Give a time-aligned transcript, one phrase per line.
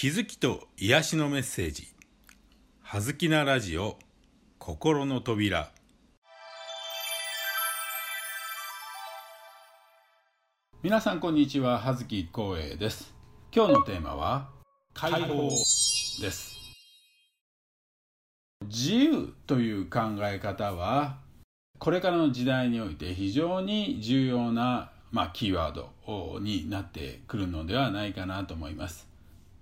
[0.00, 1.88] 気づきと癒しのメッセージ
[2.82, 3.98] 「はずきなラジオ
[4.60, 5.72] 心の扉」
[10.84, 11.80] 皆さんこんにちは。
[11.80, 13.12] 葉月光栄です。
[13.52, 14.50] 今日のテーマは
[14.94, 15.50] 解放
[16.20, 16.56] です。
[18.66, 21.18] 自由という考え方は
[21.80, 25.90] これからの時代において非常に重要な、まあ、キーワード
[26.38, 29.07] になってくるのではないかなと思います。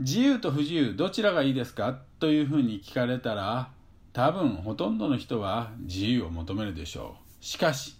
[0.00, 1.98] 自由と不自由どちらがいいですか？
[2.20, 3.68] というふうに聞かれたら
[4.14, 7.44] 多分ほとんどの人は自由を求めるでしょう。
[7.44, 7.96] しかし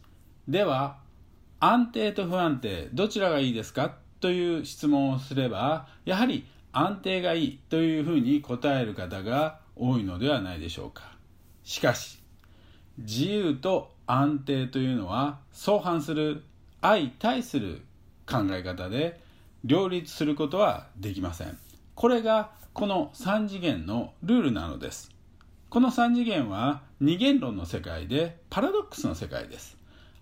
[0.49, 0.97] では
[1.59, 3.97] 安定と不安定どちらがいいですか？
[4.21, 11.13] という質問をすればやはり安定がいいというふうに答える方が多いのではないでしょうか。
[11.65, 12.19] しかし
[12.97, 16.45] 自由と安定というのは相反する
[16.81, 17.83] 相対する
[18.27, 19.21] 考え方で
[19.67, 21.59] 両立することはできません。
[22.01, 25.11] これがこの3次元のルールなのです。
[25.69, 29.77] この3次元は二元論の世界でパラドックスの世界です。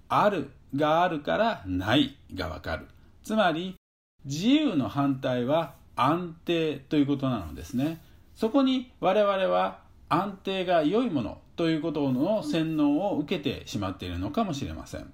[0.08, 2.88] あるがあるからないがわかる。
[3.22, 3.76] つまり
[4.24, 8.02] 自由の反対は安定ということなのですね。
[8.34, 15.12] そこに我々は安定が良いものということの洗脳を受けてしまっているのかもしれません。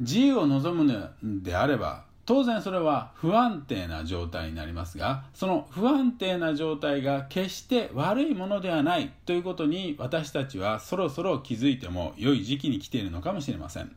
[0.00, 13.94] 自由を望むのであれば当然それは不安定な状態になりますがその不安定な状態が決して悪いものではないということに私たちはそろそろ気づいても良い時期に来ているのかもしれません。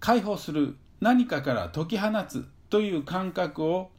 [0.00, 3.90] 解放する何かから解き放つという感覚を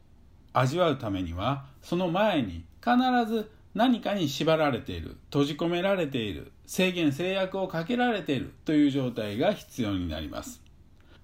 [0.52, 10.60] 味わうためにはその前に必ず何かに縛られている閉じ込められている制限制約をかけられているという状態が必要になります。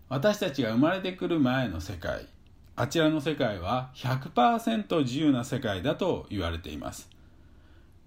[0.08, 2.26] 私たちが生まれてくる前の世界
[2.80, 7.10] あちらの世界は100%自由な世界だと言われています。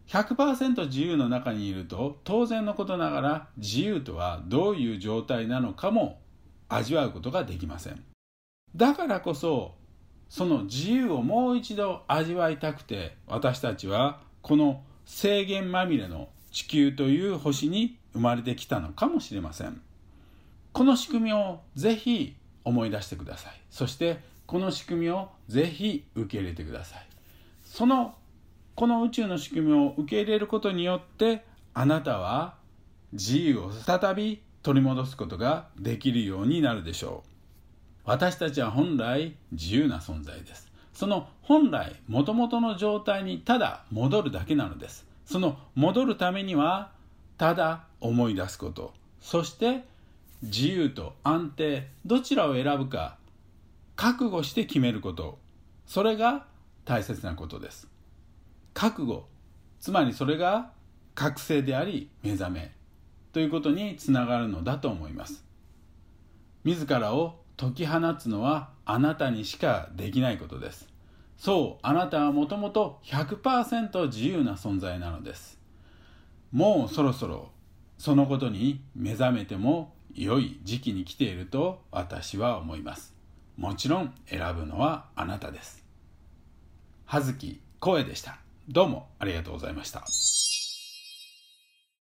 [0.08, 6.22] 100%自由の中にいると当然のことながら自由とはどういう状態なのかも
[6.70, 8.02] 味わうことができません。
[8.74, 9.76] だからこそ
[10.30, 19.82] その自由をもう一度味わいたくて私たちはこの制限まみれの地球という星に生まれてきたのかもしれません。
[20.72, 23.54] この仕組みをぜひ思い出してください。
[23.70, 27.08] そしてこの仕組みをぜひ受け入れてください。
[27.64, 28.16] その
[28.76, 32.56] この宇宙の仕組みを受け入れることによってあなたは
[33.14, 37.30] 自由を再び取り戻すことができるようになるでしょう。
[38.04, 40.70] 私たちは本来自由な存在です。
[40.94, 45.08] その本来もともとの状態にただ戻るだけなのです。
[45.24, 46.92] その戻るためには
[47.38, 48.94] ただ思い出すこと。
[49.22, 49.86] そして
[50.44, 53.16] 自由と安定どちらを選ぶか
[53.96, 55.40] 覚悟して決めること。
[55.86, 56.48] それが
[56.86, 57.88] 大切なことです。
[58.74, 59.28] 覚悟。
[59.80, 60.72] つまりそれが
[61.16, 62.72] 覚醒であり目覚め。
[63.34, 65.44] ということにつながるのだと思います。
[66.64, 70.88] 自らを解き放つのはあなたにしかできないことです。
[71.38, 75.60] そうあなたはもともと100%自由な存在なのです。
[76.52, 77.52] もうそろそろ
[77.98, 83.16] そのことに目覚めても良い時期に来ていると私は思います。
[83.58, 85.84] もちろん選ぶのはあなたです。
[87.06, 88.38] 葉月声でした。
[88.68, 90.04] どうもありがとうございました。